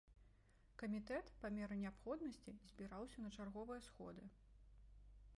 [0.81, 4.23] Камітэт па меры неабходнасці збіраўся на чарговыя сходы.